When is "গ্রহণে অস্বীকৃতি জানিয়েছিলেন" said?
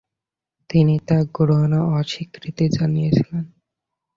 1.35-3.45